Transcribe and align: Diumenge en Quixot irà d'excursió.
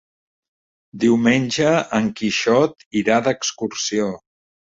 Diumenge 1.03 1.73
en 1.99 2.09
Quixot 2.21 2.87
irà 3.03 3.21
d'excursió. 3.27 4.09